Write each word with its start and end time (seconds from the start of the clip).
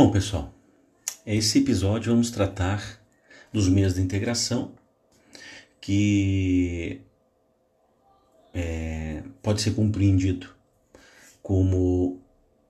Bom, 0.00 0.12
pessoal, 0.12 0.54
esse 1.26 1.58
episódio 1.58 2.12
vamos 2.12 2.30
tratar 2.30 3.00
dos 3.52 3.68
meios 3.68 3.94
de 3.94 4.00
integração 4.00 4.70
que 5.80 7.00
é, 8.54 9.24
pode 9.42 9.60
ser 9.60 9.74
compreendido 9.74 10.54
como 11.42 12.22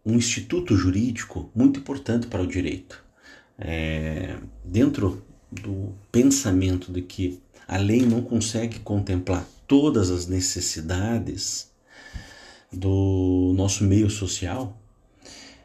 um 0.07 0.15
instituto 0.15 0.75
jurídico 0.75 1.51
muito 1.55 1.81
importante 1.81 2.27
para 2.29 2.41
o 2.41 2.47
direito. 2.47 3.05
É, 3.59 4.39
dentro 4.65 5.23
do 5.53 5.95
pensamento 6.11 6.91
de 6.91 7.03
que 7.03 7.43
a 7.67 7.77
lei 7.77 8.07
não 8.07 8.23
consegue 8.23 8.79
contemplar 8.79 9.47
todas 9.67 10.11
as 10.11 10.27
necessidades 10.27 11.71
do 12.73 13.53
nosso 13.55 13.85
meio 13.85 14.09
social, 14.09 14.78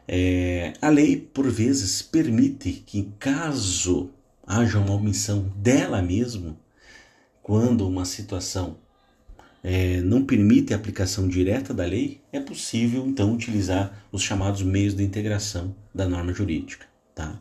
é, 0.06 0.74
a 0.80 0.88
lei, 0.88 1.16
por 1.16 1.50
vezes, 1.50 2.02
permite 2.02 2.72
que, 2.72 3.10
caso 3.18 4.10
haja 4.46 4.78
uma 4.78 4.94
omissão 4.94 5.50
dela 5.56 6.02
mesma, 6.02 6.56
quando 7.42 7.86
uma 7.86 8.04
situação 8.04 8.76
é, 9.62 10.00
não 10.02 10.24
permite 10.24 10.74
a 10.74 10.76
aplicação 10.76 11.26
direta 11.26 11.72
da 11.72 11.84
lei, 11.84 12.20
é 12.30 12.38
possível 12.38 13.06
então 13.06 13.32
utilizar 13.32 14.04
os 14.12 14.22
chamados 14.22 14.62
meios 14.62 14.94
de 14.94 15.02
integração 15.02 15.74
da 15.94 16.06
norma 16.06 16.32
jurídica. 16.32 16.86
Tá? 17.14 17.40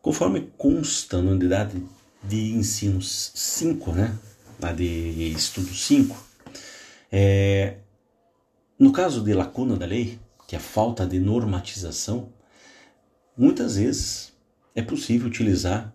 Conforme 0.00 0.50
consta 0.56 1.20
na 1.20 1.32
unidade 1.32 1.82
de 2.22 2.52
ensino 2.52 3.02
5, 3.02 3.92
né, 3.92 4.16
lá 4.58 4.72
de 4.72 5.32
estudo 5.32 5.72
5, 5.74 6.16
é, 7.12 7.76
no 8.78 8.92
caso 8.92 9.22
de 9.22 9.34
lacuna 9.34 9.76
da 9.76 9.84
lei, 9.84 10.18
que 10.48 10.56
é 10.56 10.58
a 10.58 10.62
falta 10.62 11.06
de 11.06 11.20
normatização, 11.20 12.30
muitas 13.36 13.76
vezes 13.76 14.32
é 14.74 14.80
possível 14.80 15.28
utilizar 15.28 15.94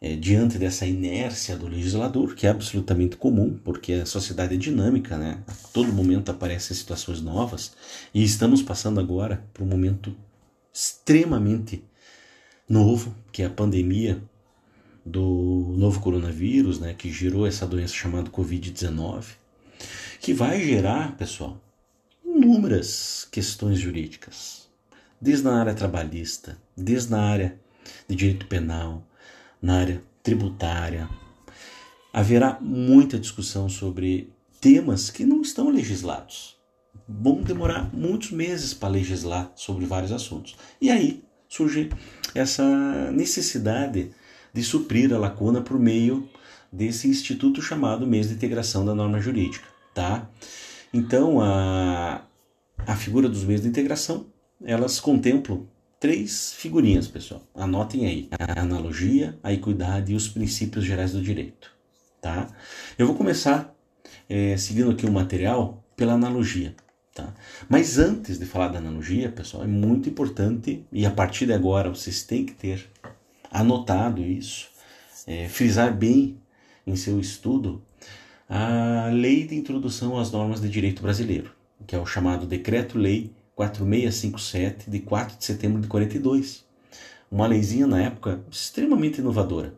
é, 0.00 0.16
diante 0.16 0.58
dessa 0.58 0.84
inércia 0.84 1.56
do 1.56 1.68
legislador, 1.68 2.34
que 2.34 2.44
é 2.44 2.50
absolutamente 2.50 3.16
comum, 3.16 3.56
porque 3.62 3.92
a 3.92 4.04
sociedade 4.04 4.54
é 4.54 4.58
dinâmica, 4.58 5.16
né? 5.16 5.44
A 5.46 5.52
todo 5.72 5.92
momento 5.92 6.28
aparecem 6.28 6.76
situações 6.76 7.20
novas 7.20 7.76
e 8.12 8.24
estamos 8.24 8.62
passando 8.62 8.98
agora 8.98 9.44
por 9.54 9.62
um 9.62 9.66
momento 9.66 10.14
extremamente 10.72 11.84
novo, 12.68 13.14
que 13.30 13.42
é 13.42 13.46
a 13.46 13.50
pandemia 13.50 14.20
do 15.06 15.72
novo 15.78 16.00
coronavírus, 16.00 16.80
né, 16.80 16.94
que 16.94 17.12
gerou 17.12 17.46
essa 17.46 17.64
doença 17.64 17.94
chamada 17.94 18.28
Covid-19, 18.28 19.24
que 20.20 20.34
vai 20.34 20.64
gerar, 20.64 21.16
pessoal, 21.16 21.60
inúmeras 22.44 23.26
questões 23.30 23.78
jurídicas, 23.78 24.68
desde 25.18 25.44
na 25.44 25.58
área 25.58 25.72
trabalhista, 25.72 26.58
desde 26.76 27.10
na 27.10 27.22
área 27.22 27.58
de 28.06 28.14
direito 28.14 28.46
penal, 28.46 29.02
na 29.62 29.78
área 29.80 30.02
tributária. 30.22 31.08
Haverá 32.12 32.58
muita 32.60 33.18
discussão 33.18 33.66
sobre 33.68 34.30
temas 34.60 35.08
que 35.08 35.24
não 35.24 35.40
estão 35.40 35.70
legislados. 35.70 36.56
Vão 37.08 37.42
demorar 37.42 37.90
muitos 37.94 38.30
meses 38.30 38.74
para 38.74 38.90
legislar 38.90 39.50
sobre 39.56 39.86
vários 39.86 40.12
assuntos. 40.12 40.54
E 40.80 40.90
aí 40.90 41.24
surge 41.48 41.88
essa 42.34 43.10
necessidade 43.10 44.10
de 44.52 44.62
suprir 44.62 45.12
a 45.14 45.18
lacuna 45.18 45.62
por 45.62 45.78
meio 45.78 46.28
desse 46.70 47.08
instituto 47.08 47.62
chamado 47.62 48.06
Mês 48.06 48.28
de 48.28 48.34
Integração 48.34 48.84
da 48.84 48.94
Norma 48.94 49.18
Jurídica, 49.18 49.66
tá? 49.94 50.28
Então, 50.92 51.40
a, 51.40 52.22
a 52.78 52.96
figura 52.96 53.28
dos 53.28 53.44
meios 53.44 53.62
de 53.62 53.68
integração, 53.68 54.26
elas 54.64 55.00
contemplam 55.00 55.66
três 56.00 56.52
figurinhas, 56.52 57.08
pessoal. 57.08 57.42
Anotem 57.54 58.06
aí: 58.06 58.28
a 58.38 58.60
analogia, 58.60 59.38
a 59.42 59.52
equidade 59.52 60.12
e 60.12 60.16
os 60.16 60.28
princípios 60.28 60.84
gerais 60.84 61.12
do 61.12 61.22
direito, 61.22 61.70
tá? 62.20 62.48
Eu 62.98 63.06
vou 63.06 63.16
começar 63.16 63.74
é, 64.28 64.56
seguindo 64.56 64.90
aqui 64.90 65.06
o 65.06 65.12
material 65.12 65.84
pela 65.96 66.14
analogia. 66.14 66.74
Tá? 67.14 67.32
Mas 67.68 67.96
antes 67.96 68.40
de 68.40 68.44
falar 68.44 68.68
da 68.68 68.78
analogia, 68.78 69.30
pessoal, 69.30 69.62
é 69.62 69.68
muito 69.68 70.08
importante, 70.08 70.84
e 70.90 71.06
a 71.06 71.10
partir 71.12 71.46
de 71.46 71.52
agora 71.52 71.88
vocês 71.88 72.24
têm 72.24 72.44
que 72.44 72.52
ter 72.52 72.90
anotado 73.50 74.20
isso, 74.20 74.68
é, 75.24 75.48
frisar 75.48 75.96
bem 75.96 76.40
em 76.84 76.96
seu 76.96 77.20
estudo 77.20 77.82
a 78.48 79.10
Lei 79.12 79.46
de 79.46 79.54
Introdução 79.54 80.18
às 80.18 80.30
Normas 80.32 80.60
de 80.60 80.68
Direito 80.68 81.02
Brasileiro, 81.02 81.52
que 81.86 81.94
é 81.94 81.98
o 81.98 82.06
chamado 82.06 82.46
Decreto-Lei 82.46 83.32
4657 83.54 84.90
de 84.90 85.00
4 85.00 85.38
de 85.38 85.44
setembro 85.44 85.80
de 85.80 85.88
42. 85.88 86.64
Uma 87.30 87.46
leizinha 87.46 87.86
na 87.86 88.00
época 88.00 88.44
extremamente 88.50 89.20
inovadora, 89.20 89.74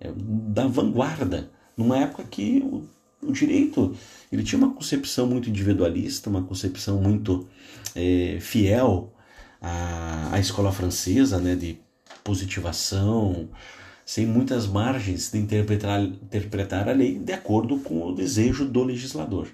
é, 0.00 0.10
da 0.16 0.66
vanguarda, 0.66 1.50
numa 1.76 1.98
época 1.98 2.24
que 2.24 2.60
o, 2.64 2.88
o, 3.22 3.32
direito 3.32 3.94
ele 4.32 4.42
tinha 4.42 4.58
uma 4.58 4.74
concepção 4.74 5.26
muito 5.26 5.48
individualista, 5.48 6.30
uma 6.30 6.42
concepção 6.42 7.00
muito 7.00 7.46
é, 7.94 8.38
fiel 8.40 9.12
à, 9.60 10.34
à 10.34 10.40
escola 10.40 10.72
francesa, 10.72 11.38
né, 11.38 11.54
de 11.54 11.78
positivação, 12.24 13.48
sem 14.04 14.26
muitas 14.26 14.66
margens 14.66 15.30
de 15.30 15.38
interpretar, 15.38 16.02
interpretar 16.02 16.88
a 16.88 16.92
lei 16.92 17.18
de 17.18 17.32
acordo 17.32 17.78
com 17.78 18.08
o 18.08 18.14
desejo 18.14 18.64
do 18.64 18.82
legislador. 18.82 19.48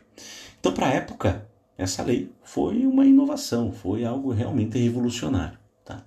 Então, 0.58 0.72
para 0.72 0.86
a 0.86 0.94
época, 0.94 1.46
essa 1.76 2.02
lei 2.02 2.30
foi 2.42 2.86
uma 2.86 3.04
inovação, 3.04 3.72
foi 3.72 4.04
algo 4.04 4.32
realmente 4.32 4.78
revolucionário. 4.78 5.58
Tá? 5.84 6.04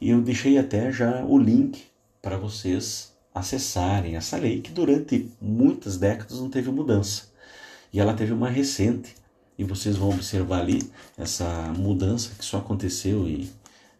E 0.00 0.10
eu 0.10 0.20
deixei 0.20 0.58
até 0.58 0.92
já 0.92 1.24
o 1.24 1.38
link 1.38 1.82
para 2.20 2.36
vocês 2.36 3.12
acessarem 3.34 4.16
essa 4.16 4.36
lei, 4.36 4.60
que 4.60 4.70
durante 4.70 5.30
muitas 5.40 5.96
décadas 5.96 6.40
não 6.40 6.50
teve 6.50 6.70
mudança. 6.70 7.32
E 7.92 8.00
ela 8.00 8.14
teve 8.14 8.32
uma 8.32 8.48
recente, 8.48 9.14
e 9.58 9.64
vocês 9.64 9.96
vão 9.96 10.10
observar 10.10 10.60
ali 10.60 10.82
essa 11.16 11.72
mudança 11.76 12.32
que 12.38 12.44
só 12.44 12.58
aconteceu 12.58 13.28
e 13.28 13.50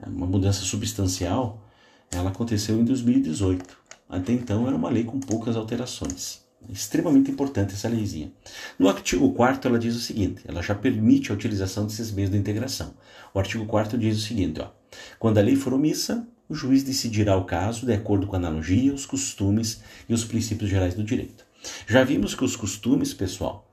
é 0.00 0.08
uma 0.08 0.26
mudança 0.26 0.62
substancial 0.62 1.62
ela 2.10 2.30
aconteceu 2.30 2.78
em 2.78 2.84
2018. 2.84 3.76
Até 4.08 4.32
então 4.32 4.66
era 4.66 4.76
uma 4.76 4.90
lei 4.90 5.04
com 5.04 5.18
poucas 5.18 5.56
alterações. 5.56 6.42
Extremamente 6.68 7.30
importante 7.30 7.74
essa 7.74 7.88
leizinha. 7.88 8.32
No 8.78 8.88
artigo 8.88 9.32
4 9.32 9.68
ela 9.68 9.78
diz 9.78 9.94
o 9.94 10.00
seguinte: 10.00 10.42
ela 10.46 10.62
já 10.62 10.74
permite 10.74 11.30
a 11.30 11.34
utilização 11.34 11.86
desses 11.86 12.10
meios 12.10 12.30
de 12.30 12.36
integração. 12.36 12.94
O 13.34 13.38
artigo 13.38 13.66
4 13.66 13.98
diz 13.98 14.18
o 14.18 14.20
seguinte: 14.20 14.60
ó, 14.60 14.70
quando 15.18 15.38
a 15.38 15.42
lei 15.42 15.56
for 15.56 15.72
omissa, 15.72 16.26
o 16.48 16.54
juiz 16.54 16.82
decidirá 16.82 17.36
o 17.36 17.44
caso 17.44 17.86
de 17.86 17.92
acordo 17.92 18.26
com 18.26 18.36
a 18.36 18.38
analogia, 18.38 18.92
os 18.92 19.06
costumes 19.06 19.82
e 20.08 20.14
os 20.14 20.24
princípios 20.24 20.70
gerais 20.70 20.94
do 20.94 21.04
direito. 21.04 21.44
Já 21.86 22.04
vimos 22.04 22.34
que 22.34 22.44
os 22.44 22.56
costumes, 22.56 23.14
pessoal, 23.14 23.70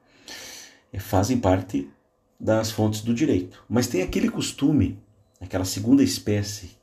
eh, 0.92 1.00
fazem 1.00 1.40
parte 1.40 1.90
das 2.40 2.72
fontes 2.72 3.02
do 3.02 3.14
direito, 3.14 3.64
mas 3.68 3.88
tem 3.88 4.02
aquele 4.02 4.30
costume, 4.30 4.98
aquela 5.42 5.66
segunda 5.66 6.04
espécie 6.04 6.80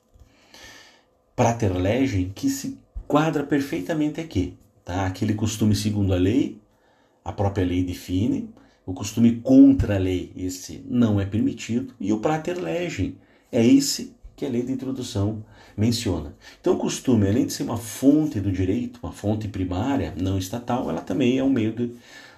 prater 1.36 1.70
legem 1.74 2.30
que 2.34 2.48
se 2.48 2.78
quadra 3.06 3.44
perfeitamente 3.44 4.20
aqui. 4.20 4.58
Tá? 4.86 5.04
Aquele 5.04 5.34
costume 5.34 5.74
segundo 5.74 6.14
a 6.14 6.16
lei, 6.16 6.62
a 7.24 7.32
própria 7.32 7.66
lei 7.66 7.82
define, 7.82 8.48
o 8.86 8.94
costume 8.94 9.40
contra 9.40 9.96
a 9.96 9.98
lei, 9.98 10.32
esse 10.36 10.80
não 10.88 11.20
é 11.20 11.26
permitido, 11.26 11.92
e 11.98 12.12
o 12.12 12.20
prater 12.20 12.56
legem, 12.56 13.18
é 13.50 13.66
esse 13.66 14.14
que 14.36 14.46
a 14.46 14.48
lei 14.48 14.62
de 14.62 14.70
introdução 14.70 15.44
menciona. 15.76 16.36
Então, 16.60 16.74
o 16.74 16.78
costume, 16.78 17.26
além 17.26 17.46
de 17.46 17.52
ser 17.52 17.64
uma 17.64 17.76
fonte 17.76 18.38
do 18.38 18.52
direito, 18.52 19.00
uma 19.02 19.10
fonte 19.10 19.48
primária, 19.48 20.14
não 20.16 20.38
estatal, 20.38 20.88
ela 20.88 21.00
também 21.00 21.36
é 21.36 21.42
um 21.42 21.50
meio 21.50 21.72
de, 21.72 21.90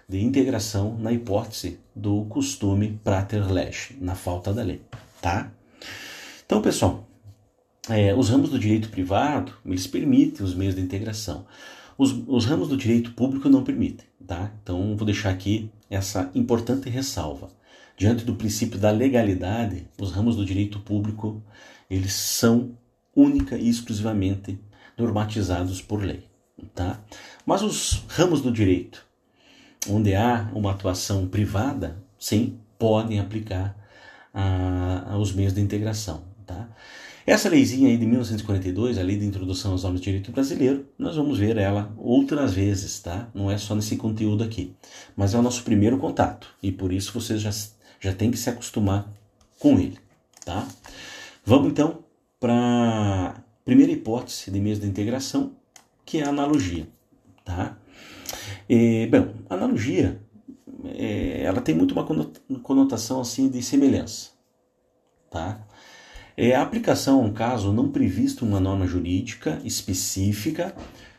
de 0.09 0.25
integração 0.25 0.97
na 0.99 1.13
hipótese 1.13 1.79
do 1.95 2.25
costume 2.31 2.99
prater 3.05 3.45
legem, 3.45 3.99
na 4.01 4.15
falta 4.15 4.55
da 4.55 4.63
lei. 4.63 4.81
Tá? 5.21 5.53
Então, 6.47 6.63
pessoal, 6.63 7.07
é, 7.91 8.15
os 8.15 8.31
ramos 8.31 8.49
do 8.49 8.59
direito 8.59 8.89
privado, 8.89 9.53
eles 9.67 9.87
permitem 9.87 10.47
os 10.47 10.55
meios 10.55 10.75
de 10.75 10.81
integração. 10.81 11.45
Os, 11.99 12.13
os 12.29 12.47
ramos 12.47 12.69
do 12.69 12.77
direito 12.77 13.11
público 13.13 13.49
não 13.49 13.65
permitem, 13.65 14.07
tá? 14.25 14.53
Então, 14.63 14.97
vou 14.97 15.05
deixar 15.05 15.31
aqui 15.31 15.69
essa 15.91 16.31
importante 16.33 16.89
ressalva. 16.89 17.51
Diante 17.97 18.25
do 18.25 18.37
princípio 18.37 18.79
da 18.79 18.93
legalidade, 18.93 19.89
os 20.01 20.13
ramos 20.13 20.37
do 20.37 20.45
direito 20.45 20.79
público, 20.79 21.43
eles 21.91 22.13
são 22.13 22.79
única 23.17 23.59
e 23.59 23.69
exclusivamente 23.69 24.61
normatizados 24.97 25.83
por 25.83 26.01
lei, 26.01 26.25
tá? 26.73 27.01
Mas 27.45 27.63
os 27.63 28.05
ramos 28.07 28.41
do 28.43 28.53
direito, 28.53 29.05
onde 29.91 30.15
há 30.15 30.49
uma 30.55 30.71
atuação 30.71 31.27
privada, 31.27 32.01
sim, 32.17 32.61
podem 32.79 33.19
aplicar 33.19 33.77
a, 34.33 35.15
a 35.15 35.19
os 35.19 35.33
meios 35.33 35.53
de 35.53 35.61
integração, 35.61 36.23
tá? 36.47 36.69
Essa 37.29 37.51
leizinha 37.51 37.91
aí 37.91 37.99
de 37.99 38.07
1942, 38.07 38.97
a 38.97 39.03
Lei 39.03 39.19
de 39.19 39.27
Introdução 39.27 39.73
aos 39.73 39.83
Normas 39.83 40.01
de 40.01 40.07
Direito 40.07 40.33
Brasileiro, 40.33 40.87
nós 40.99 41.15
vamos 41.15 41.39
ver 41.39 41.59
ela 41.59 41.93
outras 41.99 42.55
vezes, 42.55 43.01
tá? 43.01 43.29
Não 43.35 43.51
é 43.51 43.59
só 43.59 43.75
nesse 43.75 43.99
conteúdo 43.99 44.43
aqui. 44.43 44.75
Mas 45.15 45.35
é 45.35 45.39
o 45.39 45.43
nosso 45.43 45.63
primeiro 45.63 45.99
contato 45.99 46.49
e 46.63 46.73
por 46.73 46.91
isso 46.91 47.13
vocês 47.13 47.43
já, 47.43 47.51
já 48.01 48.15
têm 48.15 48.31
que 48.31 48.39
se 48.39 48.49
acostumar 48.49 49.13
com 49.59 49.79
ele, 49.79 49.99
tá? 50.43 50.67
Vamos 51.45 51.69
então 51.69 52.03
para 52.41 53.35
a 53.37 53.43
primeira 53.63 53.93
hipótese 53.93 54.51
de 54.51 54.59
mesa 54.59 54.81
de 54.81 54.87
integração, 54.87 55.53
que 56.07 56.21
é 56.21 56.25
a 56.25 56.31
analogia. 56.31 56.89
Tá? 57.45 57.77
E, 58.67 59.07
bom, 59.07 59.35
analogia 59.51 60.19
é, 60.83 61.43
ela 61.43 61.61
tem 61.61 61.75
muito 61.75 61.93
uma 61.93 62.07
conotação 62.63 63.21
assim 63.21 63.51
de 63.51 63.63
semelhança. 63.63 64.31
Tá? 65.31 65.69
É 66.41 66.55
a 66.55 66.63
aplicação 66.63 67.19
a 67.19 67.25
um 67.25 67.33
caso 67.33 67.73
não 67.73 67.89
previsto 67.89 68.45
uma 68.45 68.61
norma 68.61 68.87
jurídica 68.87 69.61
específica 69.65 70.73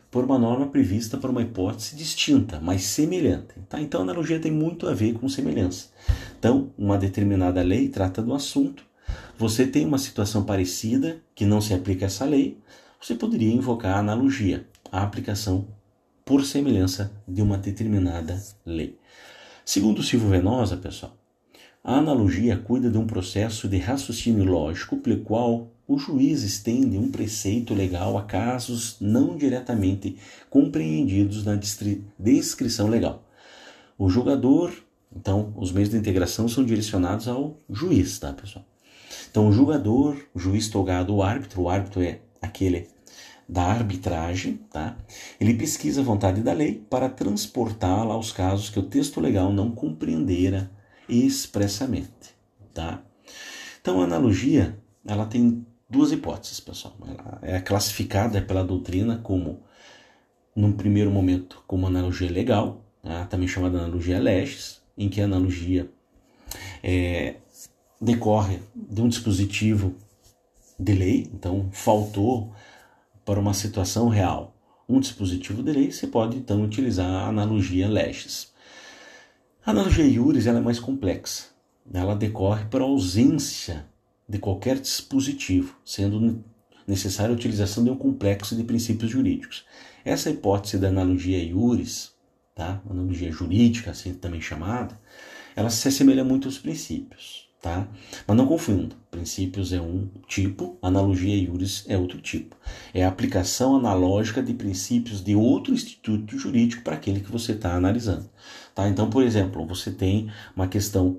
por 0.09 0.23
uma 0.23 0.39
norma 0.39 0.67
prevista 0.67 1.17
por 1.17 1.29
uma 1.29 1.41
hipótese 1.41 1.93
distinta, 1.97 2.57
mas 2.61 2.83
semelhante. 2.83 3.55
Tá? 3.67 3.81
Então, 3.81 3.99
a 3.99 4.03
analogia 4.03 4.39
tem 4.39 4.49
muito 4.49 4.87
a 4.87 4.93
ver 4.93 5.15
com 5.15 5.27
semelhança. 5.27 5.89
Então, 6.39 6.71
uma 6.77 6.97
determinada 6.97 7.61
lei 7.61 7.89
trata 7.89 8.21
do 8.21 8.33
assunto, 8.33 8.85
você 9.37 9.67
tem 9.67 9.85
uma 9.85 9.97
situação 9.97 10.45
parecida 10.45 11.21
que 11.35 11.43
não 11.43 11.59
se 11.59 11.73
aplica 11.73 12.05
essa 12.05 12.23
lei, 12.23 12.57
você 12.97 13.13
poderia 13.13 13.53
invocar 13.53 13.97
a 13.97 13.99
analogia, 13.99 14.65
a 14.89 15.03
aplicação 15.03 15.67
por 16.23 16.45
semelhança 16.45 17.11
de 17.27 17.41
uma 17.41 17.57
determinada 17.57 18.41
lei. 18.65 18.97
Segundo 19.65 20.01
Silvio 20.01 20.29
Venosa, 20.29 20.77
pessoal, 20.77 21.18
a 21.89 21.97
analogia 21.97 22.55
cuida 22.55 22.87
de 22.87 22.99
um 22.99 23.07
processo 23.07 23.67
de 23.67 23.79
raciocínio 23.79 24.43
lógico 24.43 24.97
pelo 24.97 25.21
qual 25.21 25.71
o 25.87 25.97
juiz 25.97 26.43
estende 26.43 26.99
um 26.99 27.09
preceito 27.09 27.73
legal 27.73 28.15
a 28.15 28.21
casos 28.21 28.97
não 29.01 29.35
diretamente 29.35 30.15
compreendidos 30.51 31.43
na 31.43 31.59
descrição 32.19 32.87
legal. 32.87 33.23
O 33.97 34.07
julgador, 34.07 34.71
então, 35.11 35.51
os 35.57 35.71
meios 35.71 35.89
de 35.89 35.97
integração 35.97 36.47
são 36.47 36.63
direcionados 36.63 37.27
ao 37.27 37.57
juiz, 37.67 38.19
tá, 38.19 38.33
pessoal? 38.33 38.63
Então, 39.31 39.49
o 39.49 39.51
julgador, 39.51 40.15
o 40.31 40.37
juiz 40.37 40.69
togado, 40.69 41.15
o 41.15 41.23
árbitro, 41.23 41.63
o 41.63 41.69
árbitro 41.69 42.03
é 42.03 42.19
aquele 42.39 42.87
da 43.47 43.63
arbitragem, 43.63 44.59
tá? 44.71 44.95
Ele 45.41 45.55
pesquisa 45.55 46.01
a 46.01 46.03
vontade 46.03 46.41
da 46.41 46.53
lei 46.53 46.85
para 46.87 47.09
transportá-la 47.09 48.13
aos 48.13 48.31
casos 48.31 48.69
que 48.69 48.77
o 48.77 48.83
texto 48.83 49.19
legal 49.19 49.51
não 49.51 49.71
compreendera 49.71 50.69
expressamente, 51.09 52.35
tá? 52.73 53.01
Então, 53.81 54.01
a 54.01 54.03
analogia, 54.03 54.77
ela 55.05 55.25
tem 55.25 55.65
duas 55.89 56.11
hipóteses, 56.11 56.59
pessoal. 56.59 56.95
Ela 57.07 57.39
é 57.41 57.59
classificada 57.59 58.41
pela 58.41 58.63
doutrina 58.63 59.17
como, 59.17 59.61
num 60.55 60.71
primeiro 60.71 61.09
momento, 61.09 61.63
como 61.65 61.87
analogia 61.87 62.29
legal, 62.29 62.83
tá? 63.01 63.25
também 63.25 63.47
chamada 63.47 63.77
analogia 63.77 64.19
legis, 64.19 64.81
em 64.97 65.09
que 65.09 65.21
a 65.21 65.25
analogia 65.25 65.89
é, 66.83 67.35
decorre 67.99 68.59
de 68.75 69.01
um 69.01 69.07
dispositivo 69.07 69.95
de 70.79 70.93
lei, 70.93 71.29
então 71.33 71.69
faltou 71.71 72.53
para 73.25 73.39
uma 73.39 73.53
situação 73.53 74.09
real 74.09 74.55
um 74.89 74.99
dispositivo 74.99 75.61
de 75.61 75.71
lei, 75.71 75.91
você 75.91 76.07
pode 76.07 76.35
então 76.35 76.63
utilizar 76.63 77.07
a 77.07 77.27
analogia 77.27 77.87
legis. 77.87 78.51
A 79.65 79.71
analogia 79.71 80.05
iuris 80.05 80.47
ela 80.47 80.59
é 80.59 80.61
mais 80.61 80.79
complexa. 80.79 81.47
Ela 81.93 82.15
decorre 82.15 82.65
por 82.65 82.81
ausência 82.81 83.85
de 84.27 84.37
qualquer 84.37 84.79
dispositivo, 84.79 85.75
sendo 85.83 86.43
necessária 86.87 87.33
a 87.33 87.35
utilização 87.35 87.83
de 87.83 87.89
um 87.89 87.95
complexo 87.95 88.55
de 88.55 88.63
princípios 88.63 89.11
jurídicos. 89.11 89.65
Essa 90.05 90.29
hipótese 90.29 90.77
da 90.77 90.87
analogia 90.87 91.43
iuris, 91.43 92.13
tá? 92.55 92.81
analogia 92.89 93.31
jurídica, 93.31 93.91
assim 93.91 94.13
também 94.13 94.41
chamada, 94.41 94.99
ela 95.55 95.69
se 95.69 95.87
assemelha 95.87 96.23
muito 96.23 96.47
aos 96.47 96.57
princípios 96.57 97.48
tá? 97.61 97.87
Mas 98.25 98.37
não 98.37 98.47
confunda, 98.47 98.95
princípios 99.11 99.73
é 99.73 99.81
um 99.81 100.07
tipo, 100.27 100.77
analogia 100.81 101.35
iuris 101.35 101.85
é 101.87 101.97
outro 101.97 102.21
tipo. 102.21 102.55
É 102.93 103.03
a 103.03 103.09
aplicação 103.09 103.75
analógica 103.75 104.41
de 104.41 104.53
princípios 104.53 105.23
de 105.23 105.35
outro 105.35 105.73
instituto 105.73 106.37
jurídico 106.37 106.83
para 106.83 106.95
aquele 106.95 107.19
que 107.19 107.31
você 107.31 107.51
está 107.51 107.73
analisando, 107.75 108.29
tá? 108.73 108.87
Então, 108.87 109.09
por 109.09 109.23
exemplo, 109.23 109.65
você 109.65 109.91
tem 109.91 110.31
uma 110.55 110.67
questão 110.67 111.17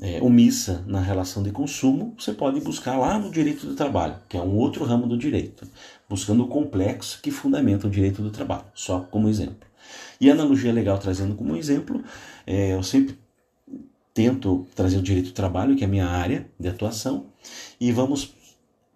é, 0.00 0.22
omissa 0.22 0.84
na 0.86 1.00
relação 1.00 1.42
de 1.42 1.50
consumo, 1.50 2.14
você 2.16 2.32
pode 2.32 2.60
buscar 2.60 2.96
lá 2.96 3.18
no 3.18 3.30
direito 3.30 3.66
do 3.66 3.74
trabalho, 3.74 4.16
que 4.28 4.36
é 4.36 4.40
um 4.40 4.56
outro 4.56 4.84
ramo 4.84 5.08
do 5.08 5.18
direito, 5.18 5.66
buscando 6.08 6.44
o 6.44 6.48
complexo 6.48 7.20
que 7.20 7.32
fundamenta 7.32 7.88
o 7.88 7.90
direito 7.90 8.22
do 8.22 8.30
trabalho, 8.30 8.66
só 8.74 9.00
como 9.00 9.28
exemplo. 9.28 9.66
E 10.20 10.30
a 10.30 10.34
analogia 10.34 10.72
legal 10.72 10.98
trazendo 10.98 11.34
como 11.34 11.56
exemplo, 11.56 12.02
é, 12.46 12.74
eu 12.74 12.82
sempre 12.82 13.18
tento 14.18 14.66
trazer 14.74 14.98
o 14.98 15.02
direito 15.02 15.26
do 15.26 15.32
trabalho, 15.32 15.76
que 15.76 15.84
é 15.84 15.86
a 15.86 15.90
minha 15.90 16.08
área 16.08 16.44
de 16.58 16.66
atuação, 16.66 17.26
e 17.80 17.92
vamos 17.92 18.34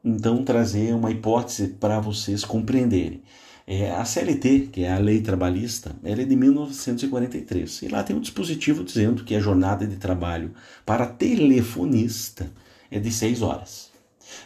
então 0.05 0.43
trazer 0.43 0.93
uma 0.97 1.13
hipótese 1.13 1.69
para 1.69 2.01
vocês 2.01 2.45
compreenderem. 2.45 3.23
É, 3.65 3.93
a 3.93 4.05
CLT, 4.05 4.71
que 4.73 4.83
é 4.83 4.93
a 4.93 4.99
lei 4.99 5.21
trabalhista, 5.21 5.95
ela 6.03 6.23
é 6.23 6.25
de 6.25 6.35
1943 6.35 7.83
e 7.83 7.89
lá 7.89 8.03
tem 8.03 8.17
um 8.17 8.21
dispositivo 8.21 8.83
dizendo 8.83 9.23
que 9.23 9.37
a 9.37 9.41
jornada 9.41 9.87
de 9.87 9.95
trabalho 9.95 10.53
para 10.85 11.07
telefonista 11.07 12.51
é 12.91 12.99
de 12.99 13.13
6 13.13 13.43
horas. 13.43 13.92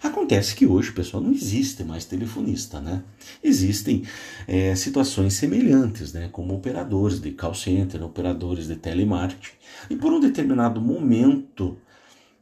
Acontece 0.02 0.54
que 0.54 0.66
hoje, 0.66 0.92
pessoal, 0.92 1.22
não 1.22 1.32
existe 1.32 1.82
mais 1.84 2.04
telefonista, 2.04 2.80
né? 2.80 3.02
Existem 3.42 4.02
é, 4.46 4.74
situações 4.74 5.34
semelhantes, 5.34 6.12
né? 6.12 6.28
Como 6.30 6.54
operadores 6.54 7.20
de 7.20 7.32
call 7.32 7.54
center, 7.54 8.02
operadores 8.02 8.66
de 8.66 8.76
telemarketing. 8.76 9.56
E 9.90 9.96
por 9.96 10.12
um 10.12 10.20
determinado 10.20 10.80
momento, 10.80 11.78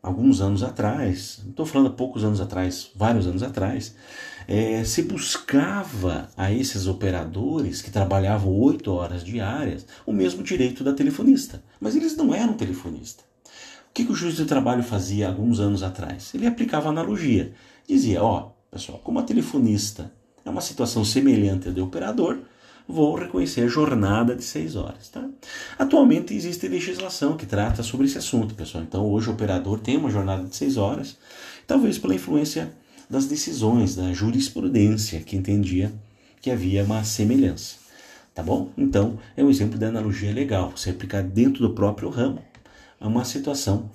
alguns 0.03 0.41
anos 0.41 0.63
atrás, 0.63 1.43
estou 1.49 1.65
falando 1.65 1.89
há 1.89 1.93
poucos 1.93 2.25
anos 2.25 2.41
atrás, 2.41 2.91
vários 2.95 3.27
anos 3.27 3.43
atrás, 3.43 3.95
é, 4.47 4.85
se 4.85 5.03
buscava 5.03 6.29
a 6.37 6.53
esses 6.53 6.87
operadores 6.87 7.81
que 7.81 7.91
trabalhavam 7.91 8.53
oito 8.53 8.93
horas 8.93 9.25
diárias 9.25 9.87
o 10.05 10.13
mesmo 10.13 10.43
direito 10.43 10.85
da 10.85 10.93
telefonista. 10.93 11.63
Mas 11.81 11.97
eles 11.97 12.17
não 12.17 12.35
eram 12.35 12.53
telefonistas 12.55 13.34
que, 13.95 14.05
que 14.05 14.13
o 14.13 14.15
juiz 14.15 14.35
de 14.35 14.45
trabalho 14.45 14.83
fazia 14.83 15.29
alguns 15.29 15.61
anos 15.61 15.85
atrás? 15.85 16.35
Ele 16.35 16.49
aplicava 16.49 16.89
analogia. 16.89 17.53
Dizia: 17.89 18.23
ó, 18.23 18.41
oh, 18.41 18.71
pessoal, 18.71 19.01
como 19.05 19.21
a 19.21 19.23
telefonista 19.23 20.13
é 20.45 20.51
uma 20.51 20.61
situação 20.61 21.05
semelhante 21.05 21.69
à 21.69 21.73
de 21.73 21.81
operador, 21.81 22.39
vou 22.89 23.15
reconhecer 23.15 23.63
a 23.63 23.69
jornada 23.69 24.35
de 24.35 24.43
seis 24.43 24.75
horas. 24.75 25.09
Tá? 25.09 25.25
Atualmente 25.79 26.35
existe 26.35 26.67
legislação 26.67 27.37
que 27.37 27.47
trata 27.47 27.85
sobre 27.85 28.07
esse 28.07 28.19
assunto, 28.19 28.55
pessoal. 28.55 28.83
Então 28.83 29.07
hoje 29.07 29.31
o 29.31 29.33
operador 29.33 29.79
tem 29.79 29.97
uma 29.97 30.11
jornada 30.11 30.43
de 30.43 30.57
seis 30.57 30.77
horas, 30.77 31.17
talvez 31.65 31.97
pela 31.97 32.17
influência 32.17 32.75
das 33.09 33.27
decisões 33.27 33.95
da 33.95 34.13
jurisprudência 34.13 35.21
que 35.21 35.37
entendia 35.37 35.93
que 36.43 36.51
havia 36.51 36.83
uma 36.83 37.05
semelhança. 37.05 37.77
Tá 38.35 38.43
bom? 38.43 38.71
Então 38.77 39.19
é 39.37 39.45
um 39.45 39.49
exemplo 39.49 39.79
de 39.79 39.85
analogia 39.85 40.33
legal, 40.33 40.73
você 40.77 40.91
aplicar 40.91 41.23
dentro 41.23 41.63
do 41.63 41.75
próprio 41.75 42.11
ramo 42.11 42.43
uma 43.07 43.25
situação 43.25 43.91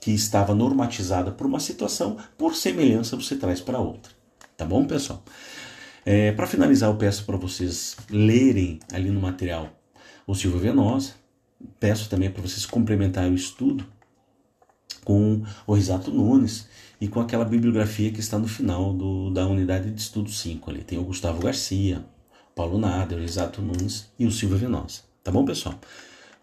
que 0.00 0.10
estava 0.10 0.54
normatizada 0.54 1.30
por 1.30 1.46
uma 1.46 1.60
situação, 1.60 2.16
por 2.36 2.54
semelhança 2.54 3.16
você 3.16 3.36
traz 3.36 3.60
para 3.60 3.78
outra. 3.78 4.12
Tá 4.56 4.64
bom, 4.64 4.84
pessoal? 4.84 5.22
É, 6.04 6.32
para 6.32 6.46
finalizar, 6.46 6.90
eu 6.90 6.96
peço 6.96 7.24
para 7.24 7.36
vocês 7.36 7.96
lerem 8.10 8.78
ali 8.92 9.10
no 9.10 9.20
material 9.20 9.70
o 10.26 10.34
Silvio 10.34 10.60
Venosa. 10.60 11.12
Peço 11.80 12.10
também 12.10 12.30
para 12.30 12.42
vocês 12.42 12.66
complementarem 12.66 13.32
o 13.32 13.34
estudo 13.34 13.86
com 15.04 15.42
o 15.66 15.74
Risato 15.74 16.10
Nunes 16.10 16.68
e 17.00 17.08
com 17.08 17.20
aquela 17.20 17.44
bibliografia 17.44 18.10
que 18.10 18.20
está 18.20 18.38
no 18.38 18.48
final 18.48 18.92
do, 18.92 19.30
da 19.30 19.46
unidade 19.46 19.90
de 19.90 20.00
estudo 20.00 20.30
5 20.30 20.70
ali. 20.70 20.84
Tem 20.84 20.98
o 20.98 21.04
Gustavo 21.04 21.40
Garcia, 21.40 22.04
Paulo 22.54 22.78
Nader, 22.78 23.18
o 23.18 23.20
Risato 23.20 23.62
Nunes 23.62 24.10
e 24.18 24.26
o 24.26 24.30
Silvio 24.30 24.58
Venosa. 24.58 25.00
Tá 25.22 25.30
bom, 25.30 25.44
pessoal? 25.44 25.78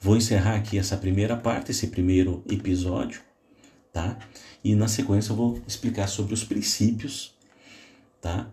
Vou 0.04 0.18
encerrar 0.18 0.56
aqui 0.56 0.80
essa 0.80 0.98
primeira 0.98 1.38
parte, 1.38 1.70
esse 1.70 1.86
primeiro 1.86 2.44
episódio, 2.50 3.22
tá? 3.94 4.18
E 4.64 4.74
na 4.74 4.88
sequência 4.88 5.32
eu 5.32 5.36
vou 5.36 5.62
explicar 5.68 6.08
sobre 6.08 6.34
os 6.34 6.44
princípios, 6.44 7.36
tá? 8.20 8.52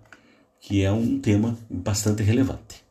Que 0.61 0.83
é 0.83 0.93
um 0.93 1.19
tema 1.19 1.57
bastante 1.71 2.23
relevante. 2.23 2.85